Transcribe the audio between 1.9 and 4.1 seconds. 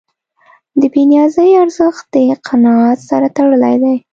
د قناعت سره تړلی دی.